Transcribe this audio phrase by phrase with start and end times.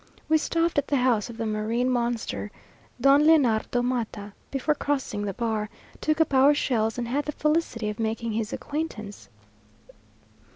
[0.27, 2.49] We stopped at the house of the "Marine Monster,"
[2.99, 5.69] Don Leonardo Mata, before crossing the bar,
[6.01, 9.29] took up our shells, and had the felicity of making his acquaintance.